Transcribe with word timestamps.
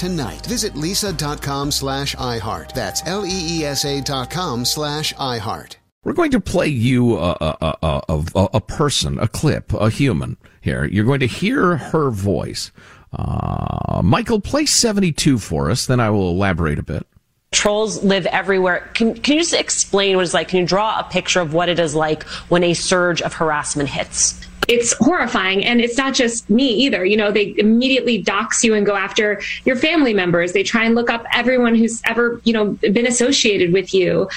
tonight. 0.00 0.46
Visit 0.46 0.72
leesa.com 0.72 1.70
slash 1.70 2.16
iHeart. 2.16 2.72
That's 2.72 3.06
L-E-E-S-A 3.06 4.00
dot 4.00 4.30
com 4.30 4.64
slash 4.64 5.12
iHeart. 5.14 5.76
We're 6.02 6.14
going 6.14 6.30
to 6.30 6.40
play 6.40 6.68
you 6.68 7.18
a, 7.18 7.36
a, 7.40 7.76
a, 7.82 8.02
a, 8.08 8.48
a 8.54 8.60
person, 8.62 9.18
a 9.18 9.28
clip, 9.28 9.74
a 9.74 9.90
human 9.90 10.38
here. 10.62 10.86
You're 10.86 11.04
going 11.04 11.20
to 11.20 11.26
hear 11.26 11.76
her 11.76 12.10
voice. 12.10 12.72
Uh, 13.12 14.00
Michael, 14.02 14.40
play 14.40 14.64
72 14.64 15.38
for 15.38 15.70
us, 15.70 15.84
then 15.84 16.00
I 16.00 16.08
will 16.08 16.30
elaborate 16.30 16.78
a 16.78 16.82
bit. 16.82 17.06
Trolls 17.52 18.02
live 18.02 18.24
everywhere. 18.26 18.88
Can, 18.94 19.14
can 19.14 19.34
you 19.34 19.40
just 19.40 19.52
explain 19.52 20.16
what 20.16 20.22
it's 20.22 20.32
like? 20.32 20.48
Can 20.48 20.60
you 20.60 20.66
draw 20.66 21.00
a 21.00 21.04
picture 21.04 21.40
of 21.40 21.52
what 21.52 21.68
it 21.68 21.78
is 21.78 21.94
like 21.94 22.22
when 22.48 22.62
a 22.64 22.72
surge 22.72 23.20
of 23.20 23.34
harassment 23.34 23.90
hits? 23.90 24.40
It's 24.70 24.92
horrifying. 25.00 25.64
And 25.64 25.80
it's 25.80 25.98
not 25.98 26.14
just 26.14 26.48
me 26.48 26.68
either. 26.68 27.04
You 27.04 27.16
know, 27.16 27.32
they 27.32 27.54
immediately 27.58 28.18
dox 28.18 28.62
you 28.62 28.74
and 28.74 28.86
go 28.86 28.94
after 28.94 29.42
your 29.64 29.76
family 29.76 30.14
members. 30.14 30.52
They 30.52 30.62
try 30.62 30.84
and 30.84 30.94
look 30.94 31.10
up 31.10 31.26
everyone 31.34 31.74
who's 31.74 32.00
ever, 32.04 32.40
you 32.44 32.52
know, 32.52 32.72
been 32.80 33.06
associated 33.06 33.72
with 33.72 33.92
you. 33.92 34.28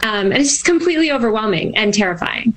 Um, 0.00 0.32
and 0.32 0.38
it's 0.38 0.50
just 0.50 0.64
completely 0.64 1.12
overwhelming 1.12 1.76
and 1.76 1.92
terrifying. 1.92 2.54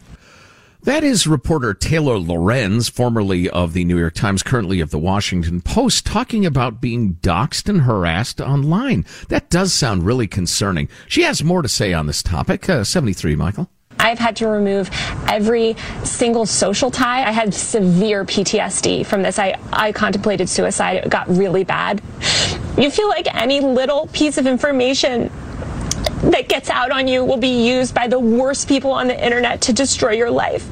That 0.83 1.03
is 1.03 1.27
reporter 1.27 1.73
Taylor 1.73 2.19
Lorenz, 2.19 2.89
formerly 2.89 3.49
of 3.49 3.73
the 3.73 3.83
New 3.83 3.97
York 3.97 4.13
Times, 4.13 4.43
currently 4.43 4.79
of 4.79 4.91
the 4.91 4.99
Washington 4.99 5.59
Post, 5.61 6.05
talking 6.05 6.45
about 6.45 6.79
being 6.79 7.15
doxxed 7.15 7.67
and 7.67 7.81
harassed 7.81 8.39
online. 8.39 9.03
That 9.29 9.49
does 9.49 9.73
sound 9.73 10.03
really 10.03 10.27
concerning. 10.27 10.87
She 11.07 11.23
has 11.23 11.43
more 11.43 11.63
to 11.63 11.67
say 11.67 11.91
on 11.91 12.05
this 12.05 12.21
topic. 12.21 12.69
Uh, 12.69 12.83
73, 12.83 13.35
Michael. 13.35 13.69
I've 13.99 14.19
had 14.19 14.35
to 14.37 14.47
remove 14.47 14.89
every 15.27 15.75
single 16.03 16.45
social 16.45 16.91
tie. 16.91 17.27
I 17.27 17.31
had 17.31 17.53
severe 17.53 18.25
PTSD 18.25 19.05
from 19.05 19.23
this. 19.23 19.39
I, 19.39 19.57
I 19.71 19.91
contemplated 19.91 20.49
suicide. 20.49 21.05
It 21.05 21.09
got 21.09 21.27
really 21.29 21.63
bad. 21.63 22.01
You 22.77 22.91
feel 22.91 23.07
like 23.07 23.33
any 23.33 23.61
little 23.61 24.07
piece 24.07 24.37
of 24.37 24.47
information 24.47 25.31
that 26.23 26.49
gets 26.49 26.69
out 26.69 26.91
on 26.91 27.07
you 27.07 27.23
will 27.23 27.37
be 27.37 27.67
used 27.67 27.93
by 27.93 28.07
the 28.07 28.19
worst 28.19 28.67
people 28.67 28.91
on 28.91 29.07
the 29.07 29.23
internet 29.25 29.61
to 29.61 29.73
destroy 29.73 30.11
your 30.11 30.31
life. 30.31 30.67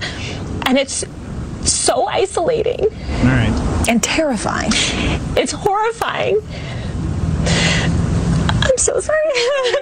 And 0.65 0.77
it's 0.77 1.05
so 1.63 2.07
isolating. 2.07 2.81
All 2.81 3.25
right. 3.25 3.85
And 3.87 4.01
terrifying. 4.01 4.71
It's 5.35 5.51
horrifying. 5.51 6.41
I'm 8.89 8.95
so 8.95 8.99
sorry. 8.99 9.19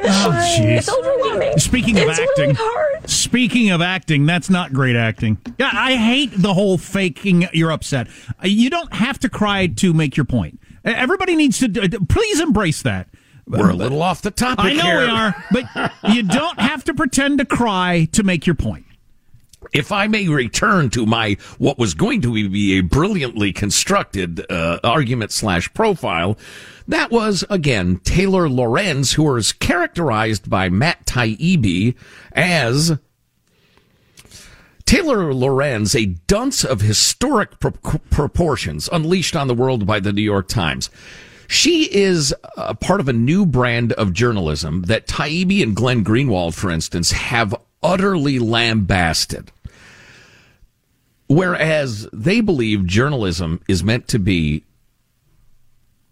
Oh, 0.04 0.32
jeez. 0.58 0.78
It's 0.78 0.90
overwhelming. 0.90 1.58
Speaking 1.60 1.98
of 2.00 2.10
it's 2.10 2.20
acting, 2.20 2.50
really 2.50 2.54
hard. 2.58 3.10
speaking 3.10 3.70
of 3.72 3.82
acting, 3.82 4.26
that's 4.26 4.50
not 4.50 4.74
great 4.74 4.96
acting. 4.96 5.38
Yeah, 5.60 5.70
I 5.72 5.96
hate 5.96 6.32
the 6.36 6.54
whole 6.54 6.78
faking 6.78 7.48
you're 7.54 7.72
upset. 7.72 8.08
You 8.44 8.70
don't 8.70 8.92
have 8.94 9.20
to 9.20 9.30
cry 9.30 9.68
to 9.68 9.94
make 9.94 10.18
your 10.18 10.26
point. 10.26 10.60
Everybody 10.84 11.36
needs 11.36 11.60
to 11.60 11.68
d- 11.68 11.88
d- 11.88 11.98
please 12.10 12.40
embrace 12.40 12.82
that. 12.84 13.08
We're 13.48 13.70
a 13.70 13.76
little 13.76 14.02
off 14.02 14.22
the 14.22 14.32
topic 14.32 14.66
I 14.66 14.74
know 14.74 14.84
here. 14.84 15.00
we 15.00 15.06
are, 15.06 15.46
but 15.52 15.92
you 16.14 16.24
don't 16.24 16.60
have 16.60 16.84
to 16.86 16.94
pretend 16.94 17.38
to 17.40 17.46
cry 17.46 18.08
to 18.14 18.24
make 18.24 18.46
your 18.46 18.56
point. 18.56 18.86
If 19.74 19.92
I 19.92 20.08
may 20.08 20.28
return 20.28 20.90
to 20.92 21.06
my 21.06 21.38
what 21.60 21.78
was 21.78 21.94
going 21.94 22.22
to 22.22 22.50
be 22.50 22.78
a 22.80 22.82
brilliantly 22.82 23.54
constructed 23.54 24.46
uh, 24.52 24.80
argument 24.84 25.32
slash 25.32 25.72
profile, 25.74 26.38
that 26.88 27.12
was 27.12 27.44
again 27.50 28.00
Taylor 28.04 28.50
Lorenz, 28.50 29.14
who 29.14 29.24
was 29.24 29.52
characterized 29.52 30.50
by 30.50 30.70
Matt 30.70 31.06
Taibbi 31.06 31.96
as 32.34 32.98
Taylor 34.86 35.34
Lorenz, 35.34 35.96
a 35.96 36.06
dunce 36.06 36.66
of 36.66 36.82
historic 36.82 37.60
pro- 37.60 37.72
proportions, 38.10 38.90
unleashed 38.92 39.36
on 39.36 39.48
the 39.48 39.54
world 39.54 39.86
by 39.86 40.00
the 40.00 40.12
New 40.12 40.22
York 40.22 40.48
Times. 40.48 40.90
She 41.48 41.84
is 41.94 42.34
a 42.58 42.76
part 42.76 43.00
of 43.00 43.08
a 43.08 43.14
new 43.14 43.46
brand 43.46 43.94
of 43.94 44.14
journalism 44.14 44.84
that 44.84 45.08
Taibbi 45.08 45.62
and 45.64 45.76
Glenn 45.76 46.04
Greenwald, 46.04 46.56
for 46.56 46.70
instance, 46.70 47.12
have 47.12 47.56
utterly 47.84 48.40
lambasted. 48.40 49.52
Whereas 51.28 52.10
they 52.12 52.42
believe 52.42 52.86
journalism 52.86 53.62
is 53.68 53.84
meant 53.84 54.10
to 54.10 54.20
be 54.20 54.66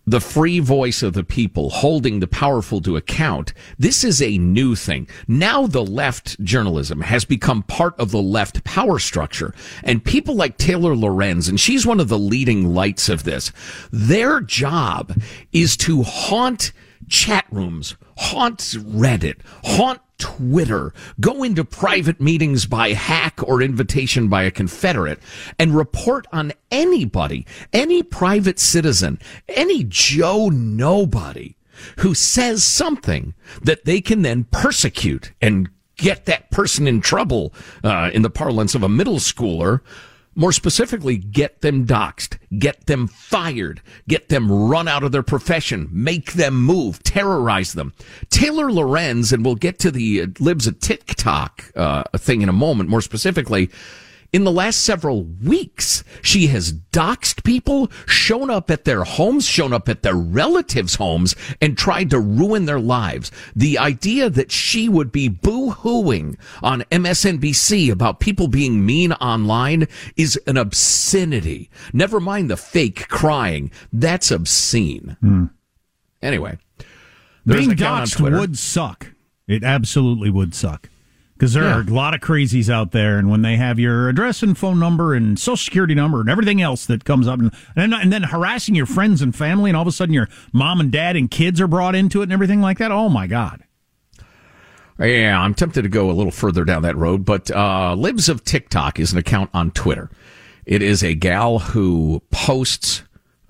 the 0.09 0.19
free 0.19 0.59
voice 0.59 1.03
of 1.03 1.13
the 1.13 1.23
people 1.23 1.69
holding 1.69 2.19
the 2.19 2.27
powerful 2.27 2.81
to 2.81 2.97
account. 2.97 3.53
This 3.77 4.03
is 4.03 4.21
a 4.23 4.39
new 4.39 4.75
thing. 4.75 5.07
Now 5.27 5.67
the 5.67 5.83
left 5.83 6.43
journalism 6.43 7.01
has 7.01 7.25
become 7.25 7.61
part 7.63 7.93
of 7.99 8.09
the 8.09 8.21
left 8.21 8.63
power 8.63 8.97
structure. 8.97 9.53
And 9.83 10.03
people 10.03 10.33
like 10.33 10.57
Taylor 10.57 10.95
Lorenz, 10.95 11.47
and 11.47 11.59
she's 11.59 11.85
one 11.85 11.99
of 11.99 12.07
the 12.07 12.17
leading 12.17 12.73
lights 12.73 13.07
of 13.07 13.23
this, 13.23 13.51
their 13.91 14.41
job 14.41 15.13
is 15.51 15.77
to 15.77 16.01
haunt 16.01 16.71
chat 17.07 17.45
rooms, 17.51 17.95
haunt 18.17 18.57
Reddit, 18.57 19.41
haunt 19.63 20.01
Twitter, 20.19 20.93
go 21.19 21.43
into 21.43 21.65
private 21.65 22.21
meetings 22.21 22.65
by 22.65 22.93
hack 22.93 23.41
or 23.43 23.61
invitation 23.61 24.27
by 24.27 24.43
a 24.43 24.51
Confederate, 24.51 25.19
and 25.57 25.75
report 25.75 26.27
on 26.31 26.53
anybody, 26.69 27.47
any 27.73 28.03
private 28.03 28.59
citizen, 28.59 29.19
any 29.47 29.83
Joe 29.83 30.49
Nobody 30.49 31.55
who 31.99 32.13
says 32.13 32.63
something 32.63 33.33
that 33.63 33.85
they 33.85 34.01
can 34.01 34.21
then 34.21 34.43
persecute 34.51 35.31
and 35.41 35.69
get 35.95 36.25
that 36.25 36.49
person 36.51 36.87
in 36.87 37.01
trouble, 37.01 37.53
uh, 37.83 38.09
in 38.13 38.21
the 38.21 38.29
parlance 38.29 38.75
of 38.75 38.83
a 38.83 38.89
middle 38.89 39.17
schooler, 39.17 39.81
More 40.39 40.53
specifically, 40.53 41.17
get 41.17 41.59
them 41.59 41.85
doxxed, 41.85 42.37
get 42.57 42.85
them 42.85 43.07
fired, 43.07 43.81
get 44.07 44.29
them 44.29 44.49
run 44.49 44.87
out 44.87 45.03
of 45.03 45.11
their 45.11 45.21
profession, 45.21 45.89
make 45.91 46.31
them 46.31 46.55
move, 46.55 47.03
terrorize 47.03 47.73
them. 47.73 47.91
Taylor 48.29 48.71
Lorenz, 48.71 49.33
and 49.33 49.43
we'll 49.43 49.55
get 49.55 49.79
to 49.79 49.91
the 49.91 50.21
uh, 50.21 50.27
libs 50.39 50.65
of 50.65 50.79
TikTok 50.79 51.69
uh, 51.75 52.03
thing 52.15 52.41
in 52.41 52.47
a 52.47 52.53
moment, 52.53 52.89
more 52.89 53.01
specifically, 53.01 53.69
in 54.31 54.43
the 54.43 54.51
last 54.51 54.83
several 54.83 55.23
weeks, 55.23 56.03
she 56.21 56.47
has 56.47 56.71
doxxed 56.71 57.43
people, 57.43 57.91
shown 58.05 58.49
up 58.49 58.69
at 58.69 58.85
their 58.85 59.03
homes, 59.03 59.45
shown 59.45 59.73
up 59.73 59.89
at 59.89 60.03
their 60.03 60.15
relatives' 60.15 60.95
homes, 60.95 61.35
and 61.61 61.77
tried 61.77 62.11
to 62.11 62.19
ruin 62.19 62.65
their 62.65 62.79
lives. 62.79 63.31
The 63.55 63.79
idea 63.79 64.29
that 64.29 64.51
she 64.51 64.87
would 64.87 65.11
be 65.11 65.29
boo-hooing 65.29 66.37
on 66.61 66.81
MSNBC 66.91 67.91
about 67.91 68.19
people 68.19 68.47
being 68.47 68.85
mean 68.85 69.13
online 69.13 69.87
is 70.15 70.39
an 70.45 70.57
obscenity. 70.57 71.69
Never 71.91 72.19
mind 72.19 72.49
the 72.51 72.57
fake 72.57 73.07
crying. 73.07 73.71
That's 73.91 74.29
obscene. 74.29 75.17
Hmm. 75.21 75.45
Anyway. 76.21 76.57
there's 77.45 77.65
Being 77.65 77.77
doxxed 77.77 78.39
would 78.39 78.57
suck. 78.57 79.07
It 79.47 79.63
absolutely 79.63 80.29
would 80.29 80.53
suck. 80.53 80.89
Because 81.39 81.53
there 81.53 81.63
Yeah. 81.63 81.77
are 81.77 81.81
a 81.81 81.83
lot 81.85 82.13
of 82.13 82.19
crazies 82.19 82.69
out 82.69 82.91
there, 82.91 83.17
and 83.17 83.29
when 83.29 83.43
they 83.43 83.55
have 83.55 83.79
your 83.79 84.09
address 84.09 84.43
and 84.43 84.57
phone 84.57 84.77
number 84.77 85.13
and 85.13 85.39
social 85.39 85.55
security 85.55 85.95
number 85.95 86.19
and 86.19 86.29
everything 86.29 86.61
else 86.61 86.85
that 86.87 87.05
comes 87.05 87.29
up, 87.29 87.39
and, 87.39 87.49
and, 87.77 87.93
and 87.93 88.11
then 88.11 88.23
harassing 88.23 88.75
your 88.75 88.85
friends 88.85 89.21
and 89.21 89.33
family, 89.33 89.69
and 89.69 89.77
all 89.77 89.83
of 89.83 89.87
a 89.87 89.91
sudden 89.93 90.13
your 90.13 90.27
mom 90.51 90.81
and 90.81 90.91
dad 90.91 91.15
and 91.15 91.31
kids 91.31 91.61
are 91.61 91.67
brought 91.67 91.95
into 91.95 92.19
it 92.19 92.23
and 92.23 92.33
everything 92.33 92.59
like 92.59 92.77
that, 92.79 92.91
oh 92.91 93.07
my 93.07 93.25
God. 93.25 93.63
Yeah, 94.99 95.39
I'm 95.39 95.53
tempted 95.53 95.83
to 95.83 95.87
go 95.89 96.11
a 96.11 96.11
little 96.11 96.31
further 96.31 96.65
down 96.65 96.81
that 96.81 96.97
road, 96.97 97.23
but 97.23 97.49
uh, 97.51 97.93
Libs 97.97 98.27
of 98.27 98.43
TikTok 98.43 98.99
is 98.99 99.13
an 99.13 99.17
account 99.17 99.49
on 99.53 99.71
Twitter. 99.71 100.09
It 100.65 100.81
is 100.81 101.01
a 101.03 101.15
gal 101.15 101.59
who 101.59 102.21
posts 102.31 103.03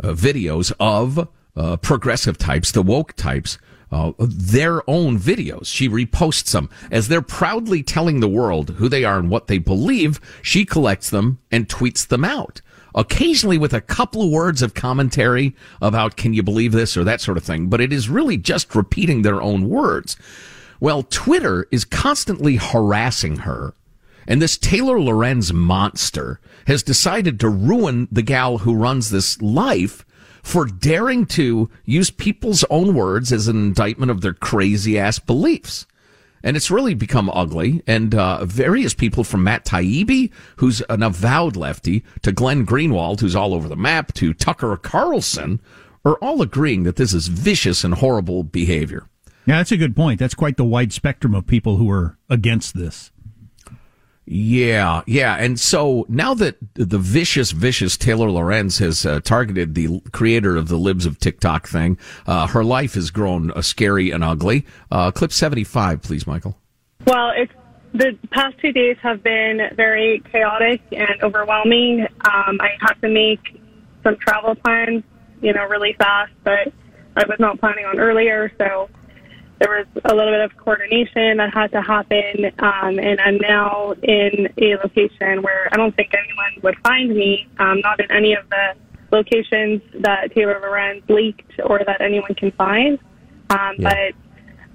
uh, 0.03 0.09
videos 0.09 0.71
of 0.79 1.27
uh, 1.55 1.77
progressive 1.77 2.37
types, 2.37 2.71
the 2.71 2.83
woke 2.83 3.13
types, 3.13 3.57
uh, 3.91 4.13
their 4.19 4.87
own 4.89 5.17
videos. 5.17 5.67
She 5.67 5.89
reposts 5.89 6.51
them 6.51 6.69
as 6.91 7.07
they're 7.07 7.21
proudly 7.21 7.83
telling 7.83 8.19
the 8.19 8.27
world 8.27 8.71
who 8.71 8.89
they 8.89 9.03
are 9.03 9.17
and 9.17 9.29
what 9.29 9.47
they 9.47 9.57
believe. 9.57 10.19
She 10.41 10.65
collects 10.65 11.09
them 11.09 11.39
and 11.51 11.67
tweets 11.67 12.07
them 12.07 12.23
out. 12.23 12.61
Occasionally 12.95 13.57
with 13.57 13.73
a 13.73 13.81
couple 13.81 14.23
of 14.23 14.31
words 14.31 14.61
of 14.61 14.73
commentary 14.73 15.55
about 15.81 16.17
can 16.17 16.33
you 16.33 16.43
believe 16.43 16.71
this 16.71 16.97
or 16.97 17.03
that 17.03 17.21
sort 17.21 17.37
of 17.37 17.43
thing, 17.43 17.67
but 17.67 17.81
it 17.81 17.93
is 17.93 18.09
really 18.09 18.37
just 18.37 18.75
repeating 18.75 19.21
their 19.21 19.41
own 19.41 19.69
words. 19.69 20.17
Well, 20.79 21.03
Twitter 21.03 21.67
is 21.71 21.85
constantly 21.85 22.55
harassing 22.55 23.37
her. 23.37 23.73
And 24.29 24.39
this 24.39 24.59
Taylor 24.59 25.01
Lorenz 25.01 25.51
monster 25.51 26.39
has 26.67 26.83
decided 26.83 27.39
to 27.39 27.49
ruin 27.49 28.07
the 28.11 28.21
gal 28.21 28.59
who 28.59 28.75
runs 28.75 29.09
this 29.09 29.41
life 29.41 30.05
for 30.43 30.65
daring 30.65 31.25
to 31.25 31.69
use 31.83 32.11
people's 32.11 32.63
own 32.69 32.93
words 32.93 33.33
as 33.33 33.47
an 33.47 33.57
indictment 33.57 34.11
of 34.11 34.21
their 34.21 34.35
crazy 34.35 34.99
ass 34.99 35.17
beliefs. 35.17 35.87
And 36.43 36.55
it's 36.55 36.69
really 36.69 36.93
become 36.93 37.31
ugly. 37.33 37.81
And 37.87 38.13
uh, 38.13 38.45
various 38.45 38.93
people 38.93 39.23
from 39.23 39.43
Matt 39.43 39.65
Taibbi, 39.65 40.31
who's 40.57 40.81
an 40.89 41.01
avowed 41.01 41.55
lefty, 41.55 42.03
to 42.21 42.31
Glenn 42.31 42.67
Greenwald, 42.67 43.19
who's 43.19 43.35
all 43.35 43.55
over 43.55 43.67
the 43.67 43.75
map, 43.75 44.13
to 44.13 44.33
Tucker 44.35 44.77
Carlson, 44.77 45.59
are 46.05 46.17
all 46.21 46.41
agreeing 46.43 46.83
that 46.83 46.97
this 46.97 47.13
is 47.13 47.27
vicious 47.27 47.83
and 47.83 47.95
horrible 47.95 48.43
behavior. 48.43 49.07
Yeah, 49.47 49.57
that's 49.57 49.71
a 49.71 49.77
good 49.77 49.95
point. 49.95 50.19
That's 50.19 50.35
quite 50.35 50.57
the 50.57 50.63
wide 50.63 50.93
spectrum 50.93 51.33
of 51.33 51.47
people 51.47 51.77
who 51.77 51.89
are 51.89 52.17
against 52.29 52.77
this. 52.77 53.11
Yeah, 54.31 55.01
yeah. 55.07 55.37
And 55.37 55.59
so 55.59 56.05
now 56.07 56.35
that 56.35 56.57
the 56.75 56.99
vicious, 56.99 57.49
vicious 57.49 57.97
Taylor 57.97 58.29
Lorenz 58.29 58.77
has 58.77 59.03
uh, 59.03 59.21
targeted 59.21 59.73
the 59.73 60.01
creator 60.11 60.55
of 60.55 60.67
the 60.67 60.77
Libs 60.77 61.07
of 61.07 61.17
TikTok 61.17 61.67
thing, 61.67 61.97
uh, 62.27 62.45
her 62.45 62.63
life 62.63 62.93
has 62.93 63.09
grown 63.09 63.49
uh, 63.49 63.63
scary 63.63 64.11
and 64.11 64.23
ugly. 64.23 64.67
Uh, 64.91 65.09
clip 65.09 65.31
75, 65.31 66.03
please, 66.03 66.27
Michael. 66.27 66.55
Well, 67.07 67.31
it's 67.35 67.51
the 67.95 68.15
past 68.29 68.59
two 68.59 68.71
days 68.71 68.97
have 69.01 69.23
been 69.23 69.61
very 69.75 70.21
chaotic 70.31 70.83
and 70.91 71.23
overwhelming. 71.23 72.01
Um, 72.01 72.59
I 72.61 72.77
had 72.79 73.01
to 73.01 73.09
make 73.09 73.59
some 74.03 74.15
travel 74.17 74.53
plans, 74.53 75.03
you 75.41 75.53
know, 75.53 75.65
really 75.65 75.93
fast, 75.93 76.33
but 76.43 76.71
I 77.17 77.25
was 77.27 77.37
not 77.39 77.59
planning 77.59 77.85
on 77.85 77.99
earlier, 77.99 78.51
so 78.59 78.91
there 79.59 79.69
was 79.69 79.87
a 80.05 80.15
little 80.15 80.31
bit 80.31 80.41
of 80.41 80.55
coordination 80.57 81.37
that 81.37 81.53
had 81.53 81.71
to 81.71 81.81
happen, 81.81 82.45
um, 82.59 82.97
and 82.99 83.19
I'm 83.19 83.37
now 83.37 83.93
in 84.03 84.47
a 84.57 84.75
location 84.77 85.41
where 85.41 85.67
I 85.71 85.77
don't 85.77 85.95
think 85.95 86.13
anyone 86.13 86.63
would 86.63 86.77
find 86.79 87.09
me, 87.09 87.47
um, 87.59 87.81
not 87.81 87.99
in 87.99 88.11
any 88.11 88.33
of 88.33 88.49
the 88.49 88.75
locations 89.11 89.81
that 90.01 90.33
Taylor 90.33 90.59
Lorenz 90.61 91.03
leaked 91.09 91.59
or 91.65 91.79
that 91.85 91.99
anyone 92.01 92.35
can 92.35 92.51
find. 92.51 92.99
Um, 93.49 93.75
But 93.79 94.13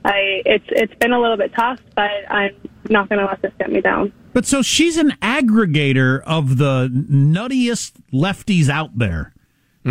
I, 0.04 0.42
it's 0.44 0.66
it's 0.68 0.94
been 0.96 1.12
a 1.12 1.20
little 1.20 1.36
bit 1.36 1.52
tough, 1.54 1.80
but 1.94 2.10
I'm 2.28 2.54
not 2.90 3.08
going 3.08 3.20
to 3.20 3.24
let 3.24 3.40
this 3.40 3.52
get 3.58 3.70
me 3.70 3.80
down. 3.80 4.12
But 4.34 4.44
so 4.44 4.60
she's 4.60 4.96
an 4.98 5.12
aggregator 5.22 6.20
of 6.26 6.58
the 6.58 6.88
nuttiest 6.92 7.92
lefties 8.12 8.68
out 8.68 8.98
there. 8.98 9.32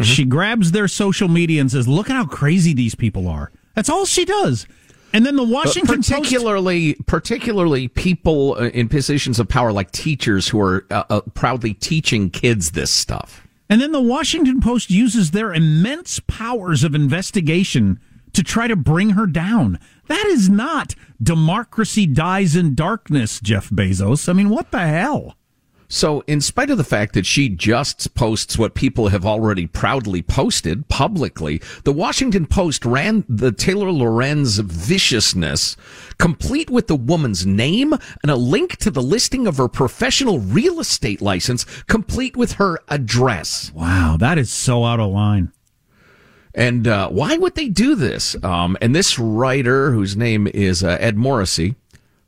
She 0.01 0.25
grabs 0.25 0.71
their 0.71 0.87
social 0.87 1.27
media 1.27 1.61
and 1.61 1.71
says, 1.71 1.87
"Look 1.87 2.09
at 2.09 2.15
how 2.15 2.25
crazy 2.25 2.73
these 2.73 2.95
people 2.95 3.27
are." 3.27 3.51
That's 3.75 3.89
all 3.89 4.05
she 4.05 4.25
does. 4.25 4.65
And 5.13 5.25
then 5.25 5.35
the 5.35 5.43
Washington 5.43 5.97
Post 5.97 6.09
particularly, 6.09 6.95
particularly 7.05 7.87
people 7.87 8.55
uh, 8.57 8.65
in 8.69 8.89
positions 8.89 9.39
of 9.39 9.47
power 9.47 9.71
like 9.71 9.91
teachers 9.91 10.47
who 10.49 10.59
are 10.59 10.85
uh, 10.89 11.03
uh, 11.09 11.21
proudly 11.35 11.75
teaching 11.75 12.31
kids 12.31 12.71
this 12.71 12.89
stuff. 12.89 13.47
And 13.69 13.79
then 13.79 13.91
the 13.91 14.01
Washington 14.01 14.59
Post 14.59 14.89
uses 14.89 15.31
their 15.31 15.53
immense 15.53 16.19
powers 16.27 16.83
of 16.83 16.95
investigation 16.95 17.99
to 18.33 18.43
try 18.43 18.67
to 18.67 18.75
bring 18.75 19.11
her 19.11 19.27
down. 19.27 19.79
That 20.07 20.25
is 20.25 20.49
not 20.49 20.95
democracy 21.21 22.07
dies 22.07 22.55
in 22.55 22.75
darkness, 22.75 23.39
Jeff 23.39 23.69
Bezos. 23.69 24.27
I 24.27 24.33
mean, 24.33 24.49
what 24.49 24.71
the 24.71 24.85
hell? 24.85 25.37
So, 25.87 26.23
in 26.27 26.41
spite 26.41 26.69
of 26.69 26.77
the 26.77 26.83
fact 26.83 27.13
that 27.13 27.25
she 27.25 27.49
just 27.49 28.13
posts 28.15 28.57
what 28.57 28.73
people 28.73 29.09
have 29.09 29.25
already 29.25 29.67
proudly 29.67 30.21
posted 30.21 30.87
publicly, 30.87 31.61
the 31.83 31.93
Washington 31.93 32.45
Post 32.45 32.85
ran 32.85 33.25
the 33.29 33.51
Taylor 33.51 33.91
Lorenz 33.91 34.57
viciousness, 34.57 35.75
complete 36.17 36.69
with 36.69 36.87
the 36.87 36.95
woman's 36.95 37.45
name 37.45 37.93
and 37.93 38.31
a 38.31 38.35
link 38.35 38.77
to 38.77 38.91
the 38.91 39.01
listing 39.01 39.45
of 39.45 39.57
her 39.57 39.67
professional 39.67 40.39
real 40.39 40.79
estate 40.79 41.21
license, 41.21 41.65
complete 41.83 42.35
with 42.35 42.53
her 42.53 42.79
address. 42.87 43.71
Wow, 43.73 44.17
that 44.19 44.37
is 44.37 44.51
so 44.51 44.83
out 44.85 44.99
of 44.99 45.11
line. 45.11 45.51
And 46.55 46.87
uh, 46.87 47.09
why 47.09 47.37
would 47.37 47.55
they 47.55 47.67
do 47.67 47.95
this? 47.95 48.35
Um, 48.43 48.77
and 48.81 48.95
this 48.95 49.17
writer, 49.17 49.91
whose 49.91 50.15
name 50.15 50.47
is 50.53 50.83
uh, 50.83 50.97
Ed 50.99 51.17
Morrissey, 51.17 51.75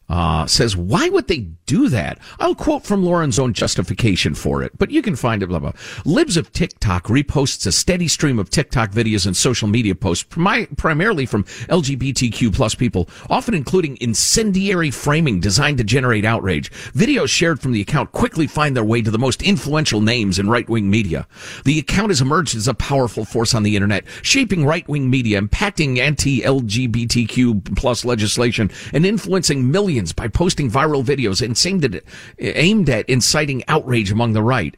uh, 0.07 0.45
says, 0.45 0.77
why 0.77 1.09
would 1.09 1.27
they 1.27 1.39
do 1.65 1.89
that? 1.89 2.19
I'll 2.39 2.55
quote 2.55 2.83
from 2.83 3.03
Lorenz's 3.03 3.39
own 3.39 3.53
justification 3.53 4.35
for 4.35 4.61
it, 4.61 4.77
but 4.77 4.91
you 4.91 5.01
can 5.01 5.15
find 5.15 5.41
it, 5.41 5.47
blah, 5.47 5.59
blah. 5.59 5.71
Libs 6.05 6.37
of 6.37 6.51
TikTok 6.51 7.05
reposts 7.05 7.65
a 7.65 7.71
steady 7.71 8.07
stream 8.07 8.37
of 8.37 8.49
TikTok 8.49 8.91
videos 8.91 9.25
and 9.25 9.35
social 9.35 9.67
media 9.67 9.95
posts, 9.95 10.23
pri- 10.23 10.67
primarily 10.77 11.25
from 11.25 11.43
LGBTQ 11.43 12.53
plus 12.53 12.75
people, 12.75 13.09
often 13.29 13.55
including 13.55 13.97
incendiary 13.99 14.91
framing 14.91 15.39
designed 15.39 15.79
to 15.79 15.83
generate 15.83 16.25
outrage. 16.25 16.71
Videos 16.93 17.29
shared 17.29 17.59
from 17.59 17.71
the 17.71 17.81
account 17.81 18.11
quickly 18.11 18.45
find 18.45 18.75
their 18.75 18.83
way 18.83 19.01
to 19.01 19.11
the 19.11 19.17
most 19.17 19.41
influential 19.41 20.01
names 20.01 20.37
in 20.37 20.49
right-wing 20.49 20.89
media. 20.89 21.27
The 21.63 21.79
account 21.79 22.09
has 22.09 22.21
emerged 22.21 22.55
as 22.55 22.67
a 22.67 22.73
powerful 22.75 23.25
force 23.25 23.55
on 23.55 23.63
the 23.63 23.75
internet, 23.75 24.05
shaping 24.21 24.65
right-wing 24.65 25.09
media, 25.09 25.41
impacting 25.41 25.97
anti-LGBTQ 25.97 27.75
plus 27.75 28.05
legislation, 28.05 28.69
and 28.93 29.05
influencing 29.05 29.71
millions 29.71 29.94
by 30.15 30.27
posting 30.27 30.69
viral 30.69 31.03
videos 31.03 31.41
and 31.41 31.57
aimed 31.57 31.85
at, 31.85 32.03
aimed 32.39 32.89
at 32.89 33.09
inciting 33.09 33.63
outrage 33.67 34.11
among 34.11 34.33
the 34.33 34.43
right. 34.43 34.75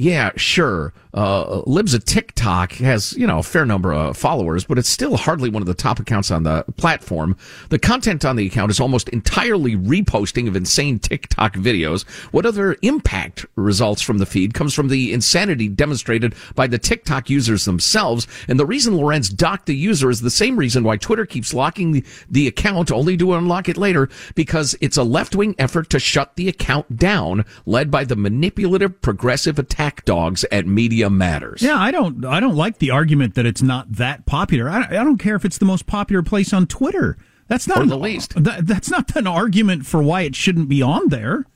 Yeah, 0.00 0.30
sure. 0.36 0.92
Uh, 1.12 1.62
Libs 1.66 1.92
of 1.92 2.04
TikTok 2.04 2.70
has, 2.74 3.14
you 3.14 3.26
know, 3.26 3.40
a 3.40 3.42
fair 3.42 3.66
number 3.66 3.92
of 3.92 4.16
followers, 4.16 4.64
but 4.64 4.78
it's 4.78 4.88
still 4.88 5.16
hardly 5.16 5.50
one 5.50 5.60
of 5.60 5.66
the 5.66 5.74
top 5.74 5.98
accounts 5.98 6.30
on 6.30 6.44
the 6.44 6.64
platform. 6.76 7.36
The 7.70 7.80
content 7.80 8.24
on 8.24 8.36
the 8.36 8.46
account 8.46 8.70
is 8.70 8.78
almost 8.78 9.08
entirely 9.08 9.74
reposting 9.74 10.46
of 10.46 10.54
insane 10.54 11.00
TikTok 11.00 11.54
videos. 11.54 12.08
What 12.30 12.46
other 12.46 12.76
impact 12.82 13.44
results 13.56 14.00
from 14.00 14.18
the 14.18 14.26
feed 14.26 14.54
comes 14.54 14.72
from 14.72 14.86
the 14.86 15.12
insanity 15.12 15.66
demonstrated 15.66 16.32
by 16.54 16.68
the 16.68 16.78
TikTok 16.78 17.28
users 17.28 17.64
themselves. 17.64 18.28
And 18.46 18.60
the 18.60 18.66
reason 18.66 18.96
Lorenz 18.96 19.34
doxxed 19.34 19.64
the 19.64 19.74
user 19.74 20.10
is 20.10 20.20
the 20.20 20.30
same 20.30 20.56
reason 20.56 20.84
why 20.84 20.96
Twitter 20.96 21.26
keeps 21.26 21.52
locking 21.52 21.90
the, 21.90 22.04
the 22.30 22.46
account 22.46 22.92
only 22.92 23.16
to 23.16 23.34
unlock 23.34 23.68
it 23.68 23.76
later, 23.76 24.08
because 24.36 24.76
it's 24.80 24.96
a 24.96 25.02
left-wing 25.02 25.56
effort 25.58 25.90
to 25.90 25.98
shut 25.98 26.36
the 26.36 26.48
account 26.48 26.96
down, 26.96 27.44
led 27.66 27.90
by 27.90 28.04
the 28.04 28.14
manipulative 28.14 29.02
progressive 29.02 29.58
attack 29.58 29.87
dogs 30.04 30.44
at 30.50 30.66
Media 30.66 31.08
Matters. 31.10 31.62
Yeah, 31.62 31.76
I 31.78 31.90
don't 31.90 32.24
I 32.24 32.40
don't 32.40 32.56
like 32.56 32.78
the 32.78 32.90
argument 32.90 33.34
that 33.34 33.46
it's 33.46 33.62
not 33.62 33.92
that 33.94 34.26
popular. 34.26 34.68
I, 34.68 34.84
I 34.88 35.04
don't 35.04 35.18
care 35.18 35.36
if 35.36 35.44
it's 35.44 35.58
the 35.58 35.64
most 35.64 35.86
popular 35.86 36.22
place 36.22 36.52
on 36.52 36.66
Twitter. 36.66 37.16
That's 37.48 37.66
not 37.66 37.78
Or 37.78 37.82
an- 37.82 37.88
the 37.88 37.98
least. 37.98 38.34
That, 38.42 38.66
that's 38.66 38.90
not 38.90 39.14
an 39.16 39.26
argument 39.26 39.86
for 39.86 40.02
why 40.02 40.22
it 40.22 40.34
shouldn't 40.36 40.68
be 40.68 40.82
on 40.82 41.08
there. 41.08 41.46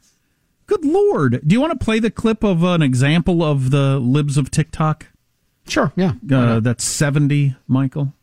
Good 0.66 0.84
lord! 0.84 1.42
Do 1.46 1.52
you 1.54 1.60
want 1.60 1.78
to 1.78 1.84
play 1.84 1.98
the 1.98 2.10
clip 2.10 2.42
of 2.42 2.62
an 2.62 2.80
example 2.82 3.42
of 3.42 3.70
the 3.70 3.98
libs 3.98 4.38
of 4.38 4.50
TikTok? 4.50 5.06
Sure. 5.68 5.92
Yeah. 5.96 6.14
Uh, 6.30 6.60
that's 6.60 6.84
seventy, 6.84 7.56
Michael. 7.68 8.14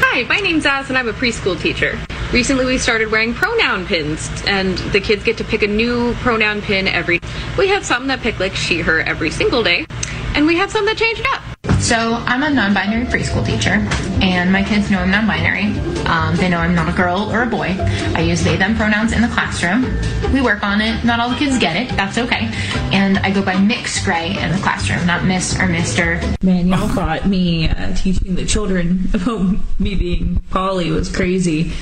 Hi, 0.00 0.22
my 0.28 0.36
name's 0.38 0.64
Az, 0.64 0.88
and 0.88 0.96
I'm 0.96 1.08
a 1.08 1.12
preschool 1.12 1.60
teacher. 1.60 1.98
Recently, 2.32 2.66
we 2.66 2.76
started 2.76 3.10
wearing 3.10 3.32
pronoun 3.32 3.86
pins, 3.86 4.30
and 4.46 4.76
the 4.92 5.00
kids 5.00 5.24
get 5.24 5.38
to 5.38 5.44
pick 5.44 5.62
a 5.62 5.66
new 5.66 6.12
pronoun 6.16 6.60
pin 6.60 6.86
every. 6.86 7.20
We 7.56 7.68
have 7.68 7.86
some 7.86 8.06
that 8.08 8.20
pick 8.20 8.38
like 8.38 8.54
she, 8.54 8.82
her 8.82 9.00
every 9.00 9.30
single 9.30 9.62
day, 9.62 9.86
and 10.34 10.46
we 10.46 10.56
have 10.56 10.70
some 10.70 10.84
that 10.84 10.98
change 10.98 11.20
it 11.20 11.26
up. 11.32 11.42
So 11.80 11.96
I'm 11.96 12.42
a 12.42 12.50
non-binary 12.50 13.06
preschool 13.06 13.46
teacher, 13.46 13.82
and 14.22 14.52
my 14.52 14.62
kids 14.62 14.90
know 14.90 14.98
I'm 14.98 15.10
non-binary. 15.10 15.78
Um, 16.06 16.36
they 16.36 16.50
know 16.50 16.58
I'm 16.58 16.74
not 16.74 16.92
a 16.92 16.92
girl 16.92 17.30
or 17.32 17.44
a 17.44 17.46
boy. 17.46 17.74
I 18.14 18.20
use 18.20 18.44
they/them 18.44 18.76
pronouns 18.76 19.12
in 19.12 19.22
the 19.22 19.28
classroom. 19.28 19.84
We 20.30 20.42
work 20.42 20.62
on 20.62 20.82
it. 20.82 21.02
Not 21.04 21.20
all 21.20 21.30
the 21.30 21.36
kids 21.36 21.58
get 21.58 21.76
it. 21.76 21.96
That's 21.96 22.18
okay. 22.18 22.50
And 22.92 23.18
I 23.18 23.30
go 23.30 23.42
by 23.42 23.58
Mix 23.58 24.04
Gray 24.04 24.36
in 24.38 24.52
the 24.52 24.58
classroom, 24.58 25.06
not 25.06 25.24
Miss 25.24 25.58
or 25.58 25.66
Mister. 25.66 26.20
Man, 26.42 26.68
y'all 26.68 26.88
thought 26.88 27.26
me 27.26 27.70
uh, 27.70 27.94
teaching 27.94 28.34
the 28.34 28.44
children 28.44 29.08
about 29.14 29.56
me 29.78 29.94
being 29.94 30.42
poly 30.50 30.90
was 30.90 31.08
crazy. 31.14 31.72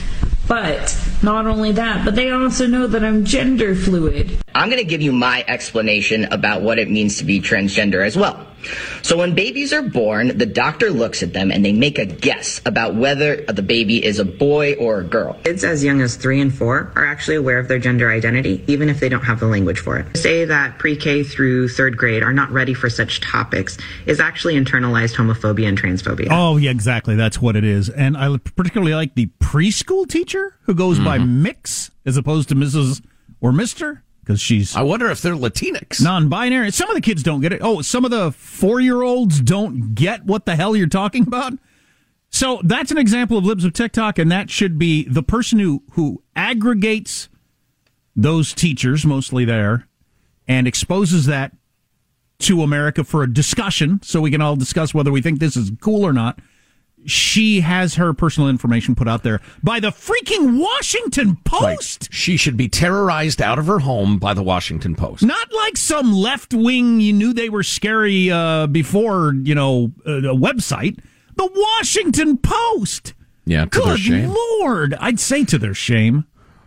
But 0.48 0.96
not 1.26 1.48
only 1.48 1.72
that, 1.72 2.04
but 2.04 2.14
they 2.14 2.30
also 2.30 2.68
know 2.68 2.86
that 2.86 3.04
I'm 3.04 3.24
gender 3.24 3.74
fluid. 3.74 4.38
I'm 4.54 4.70
going 4.70 4.80
to 4.80 4.88
give 4.88 5.02
you 5.02 5.12
my 5.12 5.44
explanation 5.48 6.24
about 6.26 6.62
what 6.62 6.78
it 6.78 6.88
means 6.88 7.18
to 7.18 7.24
be 7.24 7.40
transgender 7.40 8.06
as 8.06 8.16
well. 8.16 8.46
So 9.02 9.16
when 9.18 9.34
babies 9.34 9.72
are 9.72 9.82
born, 9.82 10.38
the 10.38 10.46
doctor 10.46 10.90
looks 10.90 11.22
at 11.22 11.32
them 11.32 11.50
and 11.50 11.64
they 11.64 11.72
make 11.72 11.98
a 11.98 12.06
guess 12.06 12.60
about 12.66 12.94
whether 12.94 13.42
the 13.42 13.62
baby 13.62 14.04
is 14.04 14.18
a 14.18 14.24
boy 14.24 14.74
or 14.74 15.00
a 15.00 15.04
girl. 15.04 15.34
Kids 15.44 15.62
as 15.62 15.84
young 15.84 16.00
as 16.00 16.16
three 16.16 16.40
and 16.40 16.52
four 16.52 16.92
are 16.96 17.04
actually 17.04 17.36
aware 17.36 17.58
of 17.58 17.68
their 17.68 17.78
gender 17.78 18.10
identity, 18.10 18.64
even 18.66 18.88
if 18.88 18.98
they 18.98 19.08
don't 19.08 19.22
have 19.22 19.40
the 19.40 19.46
language 19.46 19.78
for 19.78 19.98
it. 19.98 20.12
To 20.14 20.20
say 20.20 20.44
that 20.46 20.78
pre-K 20.78 21.22
through 21.22 21.68
third 21.68 21.96
grade 21.96 22.22
are 22.22 22.32
not 22.32 22.50
ready 22.50 22.74
for 22.74 22.90
such 22.90 23.20
topics 23.20 23.78
is 24.06 24.20
actually 24.20 24.54
internalized 24.54 25.14
homophobia 25.14 25.68
and 25.68 25.80
transphobia. 25.80 26.28
Oh, 26.30 26.56
yeah, 26.56 26.70
exactly. 26.70 27.14
That's 27.14 27.40
what 27.40 27.56
it 27.56 27.64
is. 27.64 27.88
And 27.88 28.16
I 28.16 28.36
particularly 28.56 28.94
like 28.94 29.14
the 29.14 29.26
preschool 29.40 30.08
teacher 30.08 30.54
who 30.62 30.74
goes 30.74 30.96
mm-hmm. 30.96 31.04
by 31.04 31.15
Mix 31.18 31.90
as 32.04 32.16
opposed 32.16 32.48
to 32.50 32.54
Mrs. 32.54 33.02
or 33.40 33.52
Mister 33.52 34.02
because 34.20 34.40
she's. 34.40 34.74
I 34.74 34.82
wonder 34.82 35.08
if 35.10 35.22
they're 35.22 35.34
Latinx, 35.34 36.02
non-binary. 36.02 36.72
Some 36.72 36.90
of 36.90 36.96
the 36.96 37.00
kids 37.00 37.22
don't 37.22 37.40
get 37.40 37.52
it. 37.52 37.60
Oh, 37.62 37.82
some 37.82 38.04
of 38.04 38.10
the 38.10 38.32
four-year-olds 38.32 39.40
don't 39.40 39.94
get 39.94 40.24
what 40.24 40.46
the 40.46 40.56
hell 40.56 40.74
you're 40.74 40.88
talking 40.88 41.26
about. 41.26 41.52
So 42.30 42.60
that's 42.64 42.90
an 42.90 42.98
example 42.98 43.38
of 43.38 43.44
libs 43.44 43.64
of 43.64 43.72
TikTok, 43.72 44.18
and 44.18 44.30
that 44.32 44.50
should 44.50 44.78
be 44.78 45.04
the 45.04 45.22
person 45.22 45.58
who 45.58 45.82
who 45.92 46.22
aggregates 46.34 47.28
those 48.16 48.52
teachers, 48.52 49.06
mostly 49.06 49.44
there, 49.44 49.86
and 50.48 50.66
exposes 50.66 51.26
that 51.26 51.52
to 52.38 52.62
America 52.62 53.04
for 53.04 53.22
a 53.22 53.32
discussion, 53.32 54.00
so 54.02 54.20
we 54.20 54.30
can 54.30 54.40
all 54.40 54.56
discuss 54.56 54.92
whether 54.92 55.12
we 55.12 55.22
think 55.22 55.38
this 55.38 55.56
is 55.56 55.70
cool 55.80 56.04
or 56.04 56.12
not 56.12 56.38
she 57.06 57.60
has 57.60 57.94
her 57.94 58.12
personal 58.12 58.48
information 58.48 58.94
put 58.94 59.08
out 59.08 59.22
there 59.22 59.40
by 59.62 59.80
the 59.80 59.90
freaking 59.90 60.60
Washington 60.60 61.36
Post. 61.44 62.02
Right. 62.02 62.08
She 62.14 62.36
should 62.36 62.56
be 62.56 62.68
terrorized 62.68 63.40
out 63.40 63.58
of 63.58 63.66
her 63.66 63.78
home 63.78 64.18
by 64.18 64.34
the 64.34 64.42
Washington 64.42 64.94
Post. 64.94 65.22
Not 65.22 65.52
like 65.52 65.76
some 65.76 66.12
left 66.12 66.52
wing, 66.52 67.00
you 67.00 67.12
knew 67.12 67.32
they 67.32 67.48
were 67.48 67.62
scary 67.62 68.30
uh, 68.30 68.66
before, 68.66 69.34
you 69.34 69.54
know, 69.54 69.92
uh, 70.04 70.34
website. 70.34 70.98
The 71.36 71.50
Washington 71.54 72.38
Post. 72.38 73.14
Yeah, 73.44 73.66
Good 73.66 73.84
Lord. 74.08 74.94
I'd 75.00 75.20
say 75.20 75.44
to 75.44 75.58
their 75.58 75.74
shame. 75.74 76.26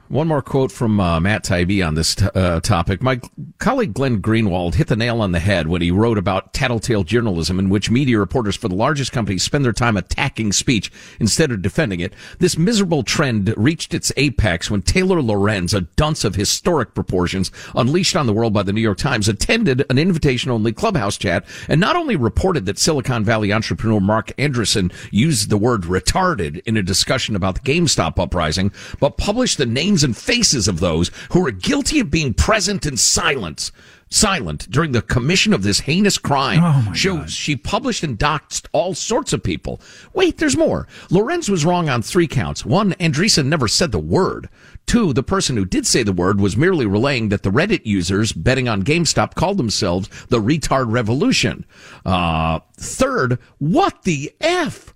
One 0.10 0.28
more 0.28 0.42
quote 0.42 0.72
from 0.72 1.00
uh, 1.00 1.20
Matt 1.20 1.44
Taibbi 1.44 1.86
on 1.86 1.94
this 1.94 2.16
t- 2.16 2.26
uh, 2.34 2.62
topic. 2.62 3.04
My 3.04 3.22
colleague 3.60 3.94
Glenn 3.94 4.24
Greenwald 4.24 4.74
hit 4.74 4.88
the 4.88 4.96
nail 4.96 5.22
on 5.22 5.34
the 5.34 5.40
head 5.40 5.68
when 5.68 5.84
he 5.84 5.92
wrote 5.92 6.18
about 6.18 6.52
tattletale 6.52 7.04
journalism 7.04 7.60
in 7.60 7.70
which 7.70 7.92
media 7.92 8.18
reporters 8.18 8.56
for 8.56 8.70
the 8.70 8.76
largest 8.76 9.12
companies 9.12 9.44
spend 9.44 9.64
their 9.64 9.72
time 9.72 9.98
attacking 9.98 10.52
speech 10.52 10.92
instead 11.20 11.52
of 11.52 11.62
defending 11.62 12.00
it. 12.00 12.16
This 12.40 12.58
miserable 12.58 13.04
trend 13.04 13.54
reached 13.56 13.94
its 13.94 14.12
apex 14.18 14.72
when 14.72 14.82
Taylor 14.82 15.22
Lorenz, 15.22 15.76
a 15.76 15.82
dunce 15.82 16.24
of 16.24 16.34
historic 16.34 16.96
proportions, 16.96 17.52
unleashed 17.76 18.16
on 18.16 18.26
the 18.26 18.34
world 18.34 18.52
by 18.52 18.64
the 18.64 18.74
New 18.74 18.82
York 18.82 18.98
Times, 18.98 19.28
attended 19.28 19.86
an 19.92 20.00
invitation-only 20.00 20.74
clubhouse 20.74 21.20
chat 21.20 21.46
and 21.68 21.80
not 21.80 21.96
only 21.96 22.16
reported 22.16 22.66
that 22.66 22.80
Silicon 22.80 23.24
Valley 23.24 23.54
entrepreneur 23.54 24.00
Marc 24.00 24.36
Andreessen 24.38 24.92
used 25.12 25.52
the 25.52 25.58
word 25.58 25.84
retarded 25.84 26.64
in 26.66 26.78
a 26.78 26.82
discussion 26.82 27.36
about 27.36 27.54
the 27.54 27.72
GameStop 27.72 28.18
uprising, 28.18 28.72
but 29.00 29.16
published 29.16 29.60
the 29.60 29.68
names 29.68 29.99
names 30.00 30.04
and 30.04 30.16
faces 30.16 30.68
of 30.68 30.80
those 30.80 31.12
who 31.32 31.46
are 31.46 31.52
guilty 31.52 32.00
of 32.00 32.10
being 32.10 32.34
present 32.34 32.86
in 32.86 32.96
silence 32.96 33.72
silent 34.12 34.68
during 34.72 34.92
the 34.92 35.04
commission 35.04 35.54
of 35.54 35.62
this 35.62 35.82
heinous 35.82 36.18
crime. 36.18 36.62
Oh 36.64 36.94
Shows 36.94 37.32
she 37.32 37.56
published 37.56 38.02
and 38.04 38.18
doxed 38.18 38.66
all 38.72 38.96
sorts 38.96 39.34
of 39.34 39.44
people. 39.44 39.80
Wait, 40.14 40.38
there's 40.38 40.58
more. 40.58 40.88
Lorenz 41.12 41.48
was 41.48 41.64
wrong 41.64 41.90
on 41.90 42.02
three 42.02 42.28
counts. 42.28 42.66
One, 42.66 42.94
Andreessen 42.94 43.46
never 43.46 43.68
said 43.68 43.92
the 43.92 44.00
word. 44.00 44.50
Two, 44.88 45.14
the 45.14 45.22
person 45.22 45.58
who 45.58 45.66
did 45.66 45.86
say 45.86 46.02
the 46.02 46.12
word 46.12 46.42
was 46.42 46.58
merely 46.58 46.88
relaying 46.88 47.30
that 47.30 47.44
the 47.44 47.52
Reddit 47.52 47.86
users 47.86 48.32
betting 48.32 48.68
on 48.68 48.82
GameStop 48.82 49.36
called 49.36 49.58
themselves 49.58 50.10
the 50.30 50.42
retard 50.42 50.92
revolution. 50.92 51.66
Uh, 52.04 52.62
third, 52.78 53.38
what 53.60 54.02
the 54.04 54.34
F? 54.42 54.96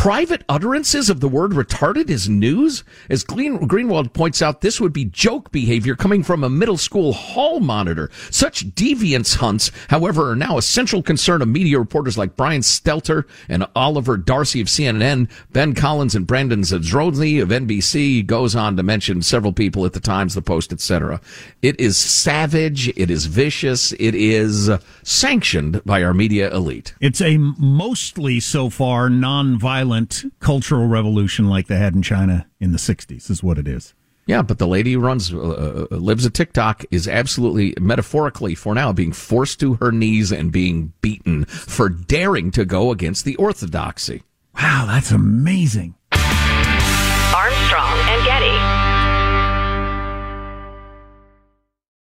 Private 0.00 0.44
utterances 0.48 1.10
of 1.10 1.20
the 1.20 1.28
word 1.28 1.50
retarded 1.50 2.08
is 2.08 2.26
news? 2.26 2.84
As 3.10 3.22
Greenwald 3.22 4.14
points 4.14 4.40
out, 4.40 4.62
this 4.62 4.80
would 4.80 4.94
be 4.94 5.04
joke 5.04 5.52
behavior 5.52 5.94
coming 5.94 6.22
from 6.22 6.42
a 6.42 6.48
middle 6.48 6.78
school 6.78 7.12
hall 7.12 7.60
monitor. 7.60 8.10
Such 8.30 8.64
deviance 8.70 9.36
hunts, 9.36 9.70
however, 9.90 10.30
are 10.30 10.36
now 10.36 10.56
a 10.56 10.62
central 10.62 11.02
concern 11.02 11.42
of 11.42 11.48
media 11.48 11.78
reporters 11.78 12.16
like 12.16 12.34
Brian 12.34 12.62
Stelter 12.62 13.24
and 13.46 13.66
Oliver 13.76 14.16
Darcy 14.16 14.62
of 14.62 14.68
CNN, 14.68 15.30
Ben 15.52 15.74
Collins 15.74 16.14
and 16.14 16.26
Brandon 16.26 16.62
Zadrozny 16.62 17.42
of 17.42 17.50
NBC. 17.50 18.26
goes 18.26 18.56
on 18.56 18.78
to 18.78 18.82
mention 18.82 19.20
several 19.20 19.52
people 19.52 19.84
at 19.84 19.92
the 19.92 20.00
Times, 20.00 20.34
the 20.34 20.40
Post, 20.40 20.72
etc. 20.72 21.20
It 21.60 21.78
is 21.78 21.98
savage. 21.98 22.88
It 22.96 23.10
is 23.10 23.26
vicious. 23.26 23.92
It 23.92 24.14
is 24.14 24.70
sanctioned 25.02 25.84
by 25.84 26.02
our 26.02 26.14
media 26.14 26.50
elite. 26.54 26.94
It's 27.02 27.20
a 27.20 27.36
mostly 27.36 28.40
so 28.40 28.70
far 28.70 29.10
non-violent 29.10 29.89
violent 29.90 30.32
cultural 30.38 30.86
revolution 30.86 31.48
like 31.48 31.66
they 31.66 31.76
had 31.76 31.96
in 31.96 32.02
China 32.02 32.46
in 32.60 32.70
the 32.70 32.78
60s, 32.78 33.28
is 33.28 33.42
what 33.42 33.58
it 33.58 33.66
is. 33.66 33.92
Yeah, 34.26 34.42
but 34.42 34.58
the 34.58 34.68
lady 34.68 34.92
who 34.92 35.00
runs, 35.00 35.34
uh, 35.34 35.86
uh, 35.90 35.96
Libs 35.96 36.24
of 36.24 36.32
TikTok 36.32 36.84
is 36.92 37.08
absolutely, 37.08 37.74
metaphorically 37.80 38.54
for 38.54 38.72
now, 38.72 38.92
being 38.92 39.12
forced 39.12 39.58
to 39.60 39.74
her 39.74 39.90
knees 39.90 40.30
and 40.30 40.52
being 40.52 40.92
beaten 41.02 41.44
for 41.46 41.88
daring 41.88 42.52
to 42.52 42.64
go 42.64 42.92
against 42.92 43.24
the 43.24 43.34
orthodoxy. 43.36 44.22
Wow, 44.54 44.84
that's 44.86 45.10
amazing. 45.10 45.96
Armstrong 46.12 47.98
and 47.98 48.24
Getty. 48.24 48.69